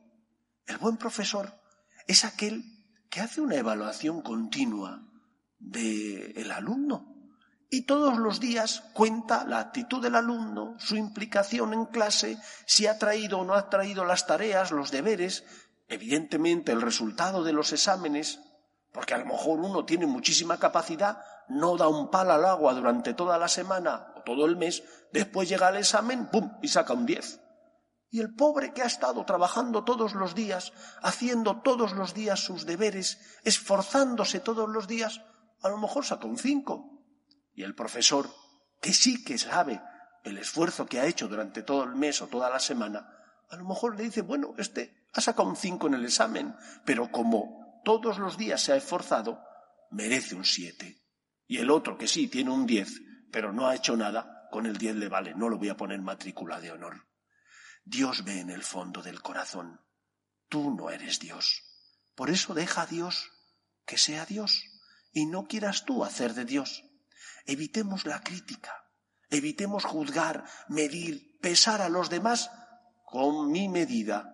El 0.65 0.77
buen 0.77 0.98
profesor 0.98 1.60
es 2.08 2.24
aquel 2.24 2.63
que 3.10 3.22
hace 3.22 3.42
una 3.42 3.56
evaluación 3.56 4.22
continua 4.22 5.03
del 5.60 6.51
alumno 6.51 7.13
y 7.74 7.88
todos 7.88 8.20
los 8.20 8.39
días 8.39 8.84
cuenta 8.94 9.46
la 9.46 9.58
actitud 9.58 10.00
del 10.00 10.13
alumno, 10.13 10.75
su 10.77 10.96
implicación 10.96 11.74
en 11.74 11.86
clase, 11.86 12.38
si 12.68 12.86
ha 12.86 13.00
traído 13.00 13.39
o 13.39 13.46
no 13.46 13.56
ha 13.56 13.68
traído 13.68 14.06
las 14.06 14.27
tareas, 14.27 14.70
los 14.70 14.92
deberes, 14.92 15.44
evidentemente 15.93 16.71
el 16.71 16.81
resultado 16.81 17.43
de 17.43 17.53
los 17.53 17.71
exámenes, 17.71 18.39
porque 18.91 19.13
a 19.13 19.17
lo 19.17 19.25
mejor 19.25 19.59
uno 19.59 19.85
tiene 19.85 20.05
muchísima 20.05 20.57
capacidad, 20.59 21.19
no 21.50 21.77
da 21.77 21.88
un 21.88 22.09
palo 22.09 22.33
al 22.33 22.45
agua 22.45 22.73
durante 22.73 23.13
toda 23.13 23.38
la 23.38 23.47
semana 23.47 24.13
o 24.15 24.21
todo 24.21 24.45
el 24.45 24.55
mes, 24.55 24.83
después 25.12 25.50
llega 25.50 25.69
el 25.69 25.77
examen, 25.77 26.27
¡pum! 26.27 26.57
y 26.62 26.67
saca 26.67 26.93
un 26.93 27.05
10. 27.05 27.39
Y 28.09 28.19
el 28.19 28.35
pobre 28.35 28.73
que 28.73 28.83
ha 28.83 28.85
estado 28.85 29.25
trabajando 29.25 29.83
todos 29.83 30.13
los 30.13 30.35
días, 30.35 30.71
haciendo 31.01 31.62
todos 31.62 31.93
los 31.93 32.13
días 32.13 32.39
sus 32.39 32.65
deberes, 32.65 33.19
esforzándose 33.43 34.39
todos 34.39 34.69
los 34.69 34.88
días, 34.88 35.21
a 35.62 35.69
lo 35.69 35.77
mejor 35.77 36.05
saca 36.05 36.27
un 36.27 36.38
5. 36.38 37.03
Y 37.55 37.63
el 37.63 37.73
profesor, 37.73 38.29
que 38.81 38.93
sí 38.93 39.23
que 39.23 39.38
sabe 39.38 39.81
el 40.23 40.38
esfuerzo 40.38 40.85
que 40.85 41.00
ha 41.00 41.05
hecho 41.05 41.27
durante 41.27 41.63
todo 41.63 41.83
el 41.83 41.95
mes 41.95 42.21
o 42.21 42.27
toda 42.27 42.50
la 42.50 42.59
semana, 42.59 43.09
a 43.50 43.55
lo 43.55 43.65
mejor 43.65 43.97
le 43.97 44.03
dice, 44.03 44.21
bueno, 44.21 44.53
este 44.57 45.02
ha 45.13 45.22
sacado 45.22 45.48
un 45.48 45.55
5 45.55 45.88
en 45.88 45.93
el 45.96 46.05
examen, 46.05 46.55
pero 46.86 47.12
como 47.12 47.82
todos 47.84 48.17
los 48.17 48.38
días 48.38 48.62
se 48.62 48.74
ha 48.74 48.75
esforzado, 48.75 49.41
merece 49.91 50.36
un 50.36 50.46
7. 50.46 51.01
Y 51.48 51.58
el 51.58 51.70
otro, 51.70 51.98
que 51.98 52.08
sí, 52.08 52.27
tiene 52.27 52.50
un 52.50 52.65
10, 52.65 53.01
pero 53.32 53.53
no 53.53 53.67
ha 53.67 53.75
hecho 53.75 53.96
nada, 53.96 54.48
con 54.51 54.65
el 54.65 54.77
10 54.77 54.96
le 54.96 55.10
vale, 55.10 55.36
no 55.36 55.50
lo 55.50 55.58
voy 55.58 55.70
a 55.70 55.77
poner 55.77 56.01
matrícula 56.01 56.60
de 56.60 56.72
honor. 56.72 57.08
Dios 57.86 58.24
ve 58.24 58.39
en 58.39 58.50
el 58.50 58.63
fondo 58.63 59.01
del 59.01 59.22
corazón. 59.22 59.82
Tú 60.48 60.74
no 60.74 60.89
eres 60.89 61.20
Dios. 61.20 61.63
Por 62.15 62.29
eso 62.29 62.53
deja 62.53 62.84
a 62.84 62.86
Dios 62.86 63.32
que 63.86 63.98
sea 63.98 64.25
Dios 64.25 64.63
y 65.12 65.25
no 65.25 65.46
quieras 65.48 65.86
tú 65.86 66.03
hacer 66.03 66.34
de 66.34 66.46
Dios. 66.46 66.84
Evitemos 67.46 68.05
la 68.05 68.22
crítica, 68.22 68.89
evitemos 69.29 69.84
juzgar, 69.84 70.46
medir, 70.70 71.39
pesar 71.41 71.82
a 71.82 71.89
los 71.89 72.10
demás 72.10 72.50
con 73.05 73.51
mi 73.51 73.67
medida, 73.67 74.32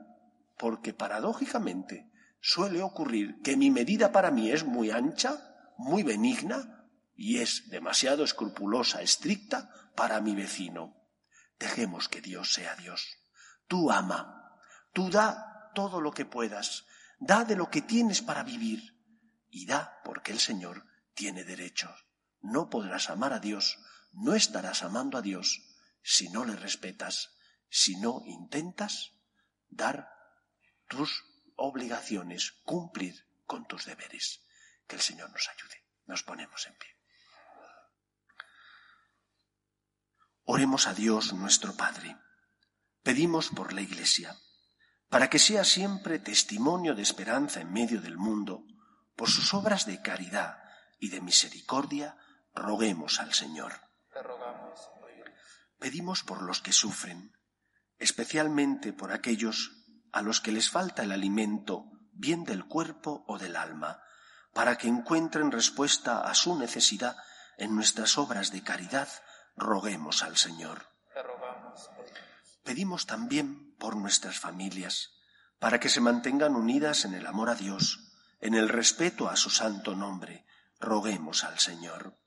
porque 0.60 0.94
paradójicamente 0.94 2.12
suele 2.42 2.82
ocurrir 2.84 3.42
que 3.42 3.56
mi 3.56 3.72
medida 3.72 4.12
para 4.12 4.30
mí 4.30 4.52
es 4.52 4.66
muy 4.66 4.92
ancha, 4.92 5.56
muy 5.78 6.04
benigna, 6.04 6.86
y 7.16 7.40
es 7.40 7.70
demasiado 7.70 8.26
escrupulosa, 8.26 9.02
estricta 9.02 9.72
para 9.96 10.20
mi 10.20 10.36
vecino. 10.36 10.96
Dejemos 11.58 12.10
que 12.10 12.20
Dios 12.20 12.54
sea 12.54 12.76
Dios. 12.76 13.18
Tú 13.68 13.90
ama, 13.90 14.60
tú 14.94 15.10
da 15.10 15.72
todo 15.74 16.02
lo 16.02 16.12
que 16.12 16.26
puedas, 16.26 16.86
da 17.20 17.46
de 17.46 17.56
lo 17.56 17.70
que 17.70 17.82
tienes 17.82 18.22
para 18.22 18.44
vivir 18.44 18.98
y 19.50 19.66
da 19.66 20.00
porque 20.04 20.34
el 20.34 20.40
Señor 20.40 20.86
tiene 21.14 21.46
derechos. 21.46 22.06
No 22.42 22.70
podrás 22.70 23.10
amar 23.10 23.32
a 23.32 23.40
Dios, 23.40 23.80
no 24.12 24.36
estarás 24.36 24.84
amando 24.84 25.18
a 25.18 25.22
Dios 25.22 25.62
si 26.02 26.30
no 26.30 26.44
le 26.44 26.58
respetas, 26.58 27.32
si 27.70 27.96
no 27.98 28.24
intentas 28.26 29.14
dar 29.70 30.19
tus 30.90 31.24
obligaciones, 31.56 32.52
cumplir 32.66 33.26
con 33.46 33.66
tus 33.66 33.86
deberes. 33.86 34.42
Que 34.86 34.96
el 34.96 35.02
Señor 35.02 35.30
nos 35.32 35.48
ayude. 35.48 35.86
Nos 36.08 36.24
ponemos 36.24 36.68
en 36.68 36.76
pie. 36.76 36.90
Oremos 40.44 40.88
a 40.88 40.94
Dios 40.94 41.32
nuestro 41.34 41.78
Padre. 41.78 42.18
Pedimos 43.04 43.50
por 43.50 43.72
la 43.72 43.82
Iglesia, 43.82 44.36
para 45.08 45.30
que 45.30 45.40
sea 45.40 45.64
siempre 45.64 46.20
testimonio 46.20 46.96
de 46.96 47.04
esperanza 47.04 47.62
en 47.62 47.72
medio 47.72 48.02
del 48.02 48.18
mundo, 48.18 48.66
por 49.16 49.30
sus 49.30 49.54
obras 49.54 49.86
de 49.86 50.02
caridad 50.02 50.58
y 51.00 51.10
de 51.10 51.22
misericordia, 51.22 52.18
roguemos 52.54 53.20
al 53.20 53.34
Señor. 53.34 53.74
Pedimos 55.78 56.24
por 56.24 56.42
los 56.42 56.62
que 56.62 56.74
sufren, 56.74 57.38
especialmente 58.00 58.92
por 58.92 59.12
aquellos 59.12 59.79
a 60.12 60.22
los 60.22 60.42
que 60.42 60.52
les 60.52 60.70
falta 60.70 61.04
el 61.04 61.12
alimento, 61.12 61.86
bien 62.14 62.44
del 62.44 62.66
cuerpo 62.66 63.24
o 63.28 63.38
del 63.38 63.56
alma, 63.56 64.02
para 64.54 64.78
que 64.78 64.88
encuentren 64.88 65.52
respuesta 65.52 66.22
a 66.22 66.34
su 66.34 66.58
necesidad 66.58 67.16
en 67.58 67.76
nuestras 67.76 68.18
obras 68.18 68.52
de 68.52 68.64
caridad 68.64 69.10
roguemos 69.56 70.24
al 70.24 70.38
Señor. 70.38 70.88
Pedimos 72.64 73.06
también 73.06 73.76
por 73.78 73.96
nuestras 73.96 74.40
familias, 74.40 75.12
para 75.60 75.80
que 75.80 75.90
se 75.90 76.02
mantengan 76.02 76.56
unidas 76.56 77.06
en 77.06 77.14
el 77.14 77.28
amor 77.28 77.50
a 77.50 77.56
Dios, 77.56 78.12
en 78.40 78.54
el 78.56 78.70
respeto 78.70 79.30
a 79.30 79.36
su 79.36 79.50
santo 79.50 79.96
nombre. 79.96 80.46
Roguemos 80.80 81.44
al 81.44 81.60
Señor. 81.60 82.18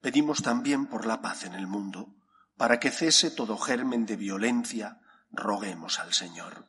Pedimos 0.00 0.42
también 0.42 0.86
por 0.86 1.06
la 1.06 1.22
paz 1.22 1.44
en 1.44 1.54
el 1.54 1.66
mundo, 1.66 2.16
para 2.56 2.80
que 2.80 2.90
cese 2.90 3.30
todo 3.30 3.56
germen 3.56 4.06
de 4.06 4.16
violencia. 4.16 5.00
Roguemos 5.36 5.98
al 5.98 6.12
Señor. 6.12 6.68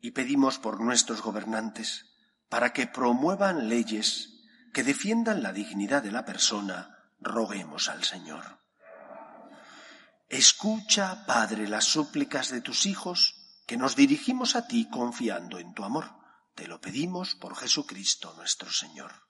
Y 0.00 0.12
pedimos 0.12 0.58
por 0.58 0.80
nuestros 0.80 1.22
gobernantes, 1.22 2.06
para 2.48 2.72
que 2.72 2.86
promuevan 2.86 3.68
leyes 3.68 4.40
que 4.72 4.84
defiendan 4.84 5.42
la 5.42 5.52
dignidad 5.52 6.02
de 6.02 6.12
la 6.12 6.24
persona 6.24 6.96
roguemos 7.20 7.88
al 7.88 8.04
Señor. 8.04 8.60
Escucha, 10.28 11.26
Padre, 11.26 11.68
las 11.68 11.84
súplicas 11.84 12.50
de 12.50 12.60
tus 12.60 12.86
hijos, 12.86 13.36
que 13.66 13.76
nos 13.76 13.96
dirigimos 13.96 14.56
a 14.56 14.66
ti 14.66 14.88
confiando 14.88 15.58
en 15.58 15.74
tu 15.74 15.84
amor. 15.84 16.06
Te 16.54 16.66
lo 16.66 16.80
pedimos 16.80 17.34
por 17.34 17.56
Jesucristo 17.56 18.34
nuestro 18.36 18.70
Señor. 18.70 19.29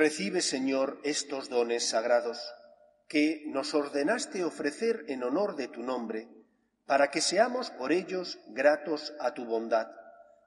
Recibe, 0.00 0.40
Señor, 0.40 0.98
estos 1.04 1.50
dones 1.50 1.90
sagrados 1.90 2.54
que 3.06 3.42
nos 3.48 3.74
ordenaste 3.74 4.44
ofrecer 4.44 5.04
en 5.08 5.22
honor 5.22 5.56
de 5.56 5.68
tu 5.68 5.82
nombre, 5.82 6.26
para 6.86 7.10
que 7.10 7.20
seamos 7.20 7.70
por 7.72 7.92
ellos 7.92 8.38
gratos 8.46 9.12
a 9.20 9.34
tu 9.34 9.44
bondad. 9.44 9.88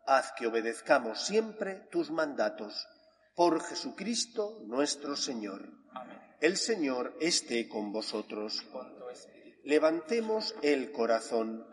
Haz 0.08 0.32
que 0.36 0.48
obedezcamos 0.48 1.24
siempre 1.24 1.76
tus 1.92 2.10
mandatos. 2.10 2.88
Por 3.36 3.62
Jesucristo 3.62 4.60
nuestro 4.66 5.16
Señor. 5.16 5.70
El 6.42 6.58
Señor 6.58 7.16
esté 7.22 7.70
con 7.70 7.92
vosotros. 7.92 8.66
Levantemos 9.64 10.56
el 10.64 10.92
corazón. 10.92 11.64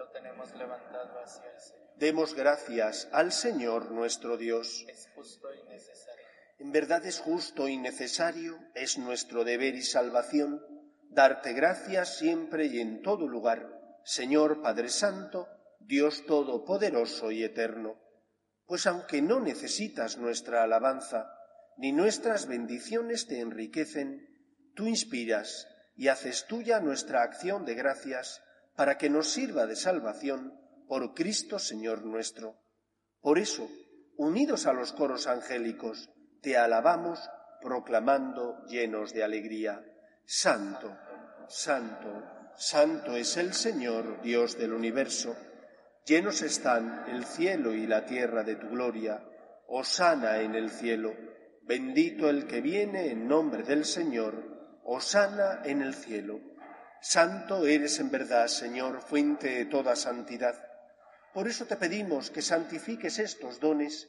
Demos 1.97 2.35
gracias 2.35 3.09
al 3.11 3.33
Señor 3.33 3.91
nuestro 3.91 4.37
Dios. 4.37 4.85
Es 4.87 5.09
justo 5.15 5.49
y 5.55 5.63
necesario 5.67 6.30
en 6.61 6.73
verdad 6.73 7.07
es 7.07 7.21
justo 7.21 7.69
y 7.69 7.79
necesario, 7.79 8.59
es 8.75 8.99
nuestro 8.99 9.45
deber 9.45 9.75
y 9.77 9.83
salvación, 9.83 10.63
darte 11.09 11.55
gracias 11.55 12.19
siempre 12.19 12.67
y 12.67 12.81
en 12.81 13.01
todo 13.01 13.27
lugar, 13.27 13.67
Señor 14.05 14.61
Padre 14.61 14.91
Santo, 14.91 15.49
Dios 15.81 16.27
Todopoderoso 16.27 17.31
y 17.31 17.45
Eterno, 17.45 17.99
pues 18.67 18.87
aunque 18.87 19.23
no 19.23 19.41
necesitas 19.41 20.19
nuestra 20.19 20.63
alabanza, 20.63 21.33
ni 21.79 21.93
nuestras 21.93 22.47
bendiciones 22.47 23.27
te 23.27 23.41
enriquecen, 23.41 24.29
tú 24.75 24.87
inspiras 24.87 25.67
y 25.97 26.09
haces 26.09 26.45
tuya 26.47 26.79
nuestra 26.79 27.23
acción 27.23 27.65
de 27.65 27.75
gracias 27.75 28.43
para 28.77 28.99
que 28.99 29.09
nos 29.09 29.31
sirva 29.31 29.65
de 29.65 29.77
salvación 29.77 30.61
por 30.87 31.15
Cristo 31.15 31.59
Señor 31.59 32.05
nuestro. 32.05 32.61
Por 33.23 33.39
eso, 33.39 33.71
unidos 34.19 34.67
a 34.67 34.75
los 34.75 34.93
coros 34.93 35.27
angélicos, 35.27 36.11
te 36.41 36.57
alabamos 36.57 37.31
proclamando 37.61 38.65
llenos 38.67 39.13
de 39.13 39.23
alegría. 39.23 39.85
Santo, 40.25 40.97
santo, 41.49 42.53
santo 42.57 43.17
es 43.17 43.37
el 43.37 43.53
Señor, 43.53 44.23
Dios 44.23 44.59
del 44.59 44.73
universo. 44.73 45.37
Llenos 46.07 46.43
están 46.43 47.05
el 47.09 47.25
cielo 47.25 47.75
y 47.75 47.87
la 47.87 48.05
tierra 48.07 48.43
de 48.43 48.57
tu 48.57 48.69
gloria. 48.69 49.23
Osana 49.69 50.41
en 50.41 50.55
el 50.55 50.71
cielo. 50.71 51.15
Bendito 51.63 52.29
el 52.29 52.47
que 52.47 52.61
viene 52.61 53.11
en 53.11 53.29
nombre 53.29 53.63
del 53.63 53.85
Señor. 53.85 54.81
Osana 54.85 55.63
en 55.65 55.83
el 55.83 55.95
cielo. 55.95 56.41
Santo 57.01 57.67
eres 57.67 57.99
en 58.01 58.11
verdad, 58.11 58.49
Señor, 58.49 59.01
fuente 59.03 59.49
de 59.49 59.65
toda 59.67 59.95
santidad. 59.97 60.55
Por 61.33 61.47
eso 61.47 61.65
te 61.65 61.77
pedimos 61.77 62.31
que 62.31 62.43
santifiques 62.43 63.19
estos 63.19 63.61
dones 63.61 64.09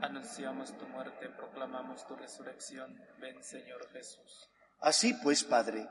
Anunciamos 0.00 0.76
tu 0.78 0.86
muerte, 0.86 1.28
proclamamos 1.28 2.06
tu 2.06 2.14
resurrección. 2.14 2.96
Ven, 3.20 3.42
Señor 3.42 3.88
Jesús. 3.90 4.48
Así 4.80 5.12
pues, 5.22 5.42
Padre, 5.42 5.88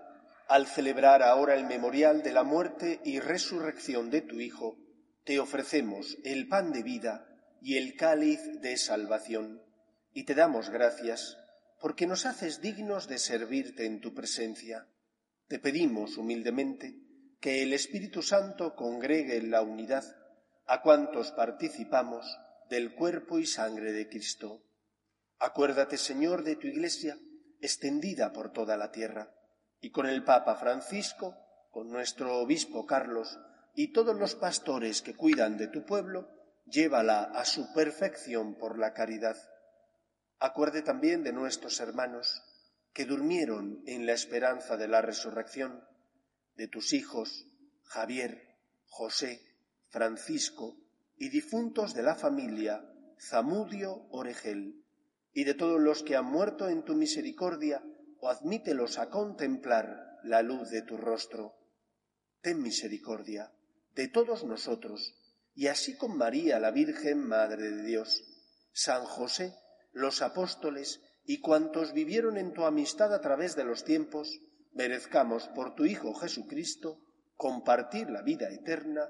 al 0.47 0.65
celebrar 0.65 1.21
ahora 1.21 1.55
el 1.55 1.65
memorial 1.65 2.23
de 2.23 2.31
la 2.31 2.43
muerte 2.43 3.01
y 3.03 3.19
resurrección 3.19 4.09
de 4.09 4.21
tu 4.21 4.39
Hijo, 4.39 4.77
te 5.25 5.39
ofrecemos 5.39 6.17
el 6.23 6.47
pan 6.47 6.71
de 6.71 6.83
vida 6.83 7.27
y 7.61 7.75
el 7.75 7.95
cáliz 7.95 8.39
de 8.61 8.77
salvación, 8.77 9.61
y 10.13 10.23
te 10.23 10.35
damos 10.35 10.69
gracias 10.69 11.37
porque 11.81 12.07
nos 12.07 12.25
haces 12.25 12.61
dignos 12.61 13.07
de 13.07 13.17
servirte 13.17 13.85
en 13.85 13.99
tu 13.99 14.13
presencia. 14.13 14.87
Te 15.47 15.59
pedimos 15.59 16.17
humildemente 16.17 16.95
que 17.41 17.61
el 17.61 17.73
Espíritu 17.73 18.21
Santo 18.21 18.73
congregue 18.73 19.37
en 19.37 19.51
la 19.51 19.61
unidad 19.61 20.03
a 20.65 20.81
cuantos 20.81 21.31
participamos 21.33 22.25
del 22.69 22.93
cuerpo 22.93 23.39
y 23.39 23.45
sangre 23.45 23.93
de 23.93 24.07
Cristo. 24.07 24.63
Acuérdate, 25.39 25.97
Señor, 25.97 26.43
de 26.43 26.55
tu 26.55 26.67
Iglesia 26.67 27.17
extendida 27.61 28.33
por 28.33 28.51
toda 28.51 28.77
la 28.77 28.91
tierra, 28.91 29.33
y 29.79 29.91
con 29.91 30.05
el 30.05 30.23
Papa 30.23 30.55
Francisco, 30.55 31.35
con 31.71 31.89
nuestro 31.89 32.37
Obispo 32.39 32.85
Carlos 32.85 33.39
y 33.75 33.91
todos 33.93 34.17
los 34.17 34.35
pastores 34.35 35.01
que 35.01 35.15
cuidan 35.15 35.57
de 35.57 35.67
tu 35.67 35.85
pueblo, 35.85 36.27
llévala 36.65 37.23
a 37.23 37.45
su 37.45 37.71
perfección 37.73 38.55
por 38.55 38.79
la 38.79 38.93
caridad. 38.93 39.37
Acuerde 40.39 40.81
también 40.81 41.23
de 41.23 41.33
nuestros 41.33 41.79
hermanos 41.79 42.41
que 42.93 43.05
durmieron 43.05 43.83
en 43.85 44.05
la 44.07 44.13
esperanza 44.13 44.77
de 44.77 44.87
la 44.87 45.01
resurrección, 45.01 45.83
de 46.55 46.67
tus 46.67 46.93
hijos 46.93 47.45
Javier, 47.83 48.57
José, 48.87 49.41
Francisco 49.89 50.75
y 51.17 51.29
difuntos 51.29 51.93
de 51.93 52.03
la 52.03 52.15
familia 52.15 52.83
Zamudio 53.19 54.07
Oregel, 54.11 54.83
y 55.33 55.43
de 55.43 55.53
todos 55.53 55.79
los 55.79 56.03
que 56.03 56.15
han 56.15 56.25
muerto 56.25 56.69
en 56.69 56.83
tu 56.83 56.95
misericordia, 56.95 57.83
o 58.19 58.29
admítelos 58.29 58.97
a 58.97 59.09
contemplar 59.09 60.19
la 60.23 60.41
luz 60.41 60.69
de 60.69 60.81
tu 60.81 60.97
rostro. 60.97 61.55
Ten 62.41 62.61
misericordia 62.61 63.51
de 63.95 64.07
todos 64.07 64.43
nosotros, 64.43 65.15
y 65.55 65.67
así 65.67 65.97
con 65.97 66.17
María 66.17 66.59
la 66.59 66.71
Virgen, 66.71 67.27
Madre 67.27 67.71
de 67.71 67.83
Dios, 67.83 68.23
San 68.71 69.03
José, 69.05 69.55
los 69.91 70.21
apóstoles 70.21 71.01
y 71.25 71.39
cuantos 71.39 71.93
vivieron 71.93 72.37
en 72.37 72.53
tu 72.53 72.63
amistad 72.63 73.13
a 73.13 73.21
través 73.21 73.55
de 73.55 73.63
los 73.63 73.83
tiempos, 73.83 74.39
merezcamos 74.73 75.47
por 75.49 75.73
tu 75.73 75.85
Hijo 75.85 76.13
Jesucristo 76.13 77.01
compartir 77.35 78.09
la 78.09 78.21
vida 78.21 78.49
eterna 78.49 79.09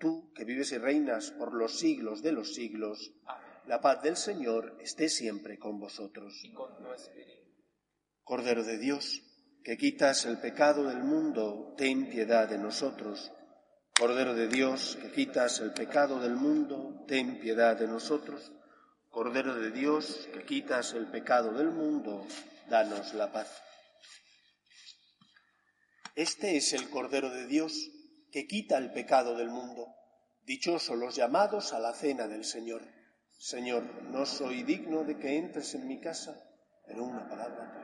tú 0.00 0.32
que 0.34 0.44
vives 0.44 0.72
y 0.72 0.78
reinas 0.78 1.30
por 1.30 1.54
los 1.54 1.78
siglos 1.78 2.22
de 2.22 2.32
los 2.32 2.54
siglos, 2.54 3.12
la 3.66 3.80
paz 3.80 4.02
del 4.02 4.16
Señor 4.16 4.76
esté 4.80 5.08
siempre 5.08 5.58
con 5.58 5.78
vosotros. 5.78 6.42
Cordero 8.24 8.64
de 8.64 8.78
Dios, 8.78 9.22
que 9.62 9.76
quitas 9.76 10.24
el 10.24 10.38
pecado 10.38 10.84
del 10.84 11.04
mundo, 11.04 11.74
ten 11.76 12.08
piedad 12.08 12.48
de 12.48 12.58
nosotros. 12.58 13.30
Cordero 13.96 14.34
de 14.34 14.48
Dios, 14.48 14.98
que 15.00 15.12
quitas 15.12 15.60
el 15.60 15.72
pecado 15.72 16.18
del 16.18 16.34
mundo, 16.34 17.04
ten 17.06 17.38
piedad 17.38 17.76
de 17.76 17.86
nosotros. 17.86 18.50
Cordero 19.10 19.54
de 19.54 19.70
Dios, 19.70 20.28
que 20.32 20.44
quitas 20.44 20.94
el 20.94 21.10
pecado 21.10 21.52
del 21.52 21.70
mundo, 21.70 22.26
danos 22.68 23.12
la 23.14 23.30
paz. 23.30 23.62
Este 26.14 26.56
es 26.56 26.72
el 26.72 26.88
Cordero 26.88 27.30
de 27.30 27.46
Dios 27.46 27.90
que 28.30 28.46
quita 28.46 28.78
el 28.78 28.92
pecado 28.92 29.36
del 29.36 29.50
mundo. 29.50 29.94
Dichosos 30.44 30.96
los 30.96 31.16
llamados 31.16 31.72
a 31.72 31.78
la 31.78 31.92
cena 31.92 32.28
del 32.28 32.44
Señor. 32.44 32.82
Señor, 33.38 33.82
no 34.04 34.26
soy 34.26 34.62
digno 34.62 35.04
de 35.04 35.18
que 35.18 35.36
entres 35.36 35.74
en 35.74 35.86
mi 35.86 36.00
casa, 36.00 36.42
pero 36.86 37.04
una 37.04 37.28
palabra 37.28 37.79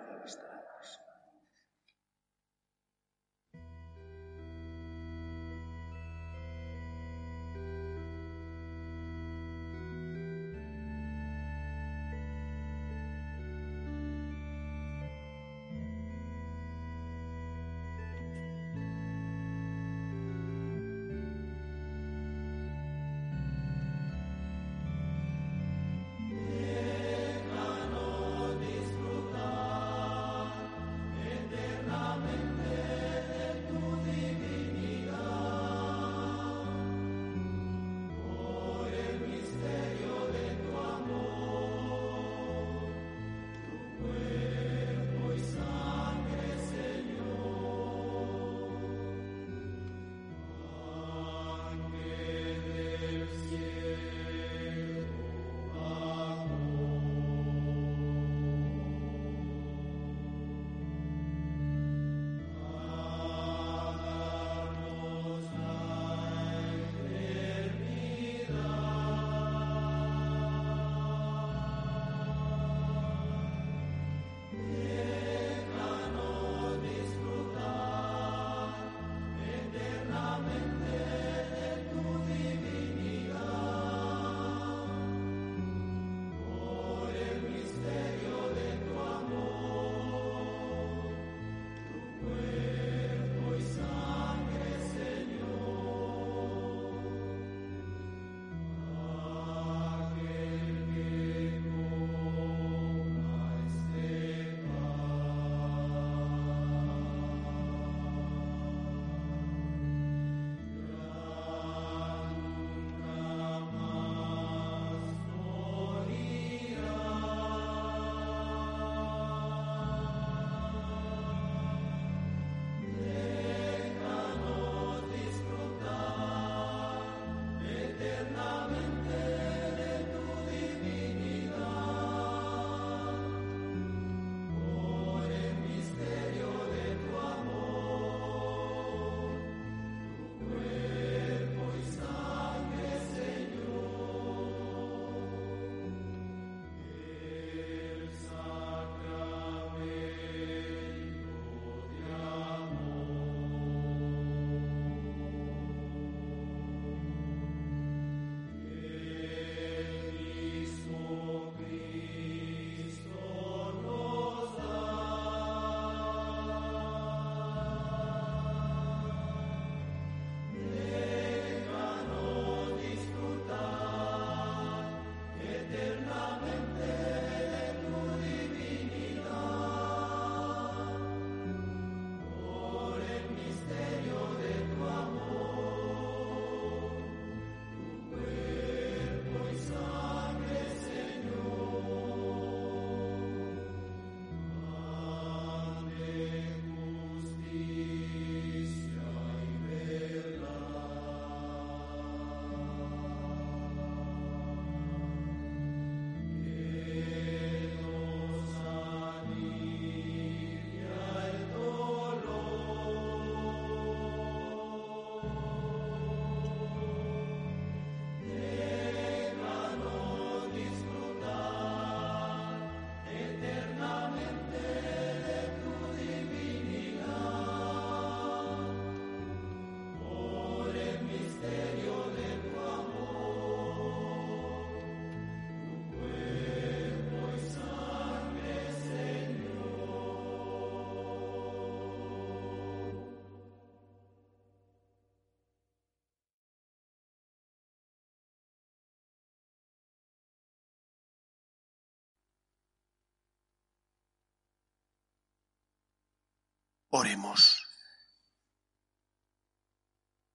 Oremos. 256.98 257.62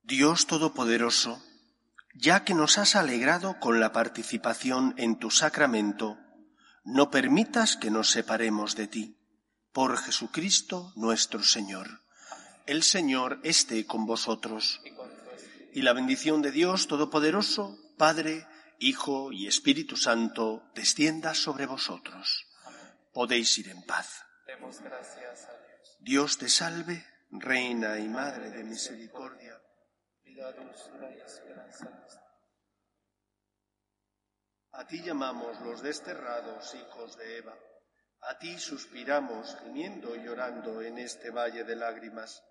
Dios 0.04 0.46
Todopoderoso, 0.46 1.42
ya 2.14 2.44
que 2.44 2.54
nos 2.54 2.78
has 2.78 2.96
alegrado 2.96 3.60
con 3.60 3.80
la 3.80 3.92
participación 3.92 4.94
en 4.98 5.18
tu 5.18 5.32
sacramento, 5.32 6.20
no 6.84 7.10
permitas 7.10 7.78
que 7.78 7.90
nos 7.90 8.12
separemos 8.12 8.76
de 8.76 8.86
ti. 8.86 9.18
Por 9.72 9.98
Jesucristo 9.98 10.94
nuestro 10.96 11.42
Señor. 11.42 12.04
El 12.68 12.84
Señor 12.84 13.40
esté 13.42 13.88
con 13.88 14.06
vosotros. 14.06 14.82
Y 15.74 15.82
la 15.82 15.94
bendición 15.94 16.44
de 16.44 16.52
Dios 16.52 16.88
Todopoderoso, 16.88 17.76
Padre, 17.98 18.46
Hijo 18.78 19.32
y 19.32 19.48
Espíritu 19.48 19.98
Santo, 19.98 20.70
descienda 20.76 21.34
sobre 21.34 21.66
vosotros. 21.66 22.46
Podéis 23.14 23.58
ir 23.58 23.70
en 23.70 23.82
paz. 23.82 24.26
Demos 24.46 24.80
gracias 24.80 25.46
a 25.46 25.54
Dios. 25.54 25.71
Dios 26.04 26.40
te 26.40 26.50
salve, 26.50 27.06
Reina 27.30 28.00
y 28.00 28.10
Madre 28.10 28.50
de 28.50 28.64
Misericordia. 28.64 29.62
Vida, 30.24 30.52
dulzura 30.52 31.12
y 31.12 31.20
esperanza. 31.20 32.18
A 34.72 34.88
ti 34.88 35.04
llamamos 35.04 35.62
los 35.62 35.84
desterrados 35.84 36.74
hijos 36.74 37.16
de 37.20 37.38
Eva. 37.38 37.56
A 38.22 38.40
ti 38.40 38.58
suspiramos, 38.58 39.56
gimiendo 39.64 40.16
y 40.16 40.24
llorando 40.24 40.82
en 40.82 40.98
este 40.98 41.30
valle 41.30 41.64
de 41.66 41.76
lágrimas. 41.76 42.44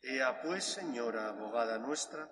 Ea 0.00 0.40
pues, 0.40 0.62
Señora, 0.62 1.30
abogada 1.30 1.78
nuestra, 1.78 2.30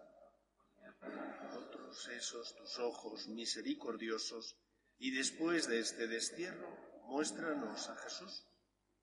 nosotros 1.43 2.09
esos 2.11 2.55
tus 2.55 2.79
ojos 2.79 3.27
misericordiosos, 3.27 4.57
y 4.99 5.11
después 5.17 5.67
de 5.67 5.81
este 5.81 6.07
destierro, 6.07 6.69
muéstranos 7.07 7.89
a 7.89 7.97
Jesús, 7.97 8.47